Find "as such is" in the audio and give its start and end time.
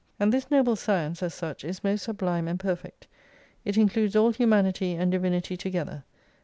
1.21-1.83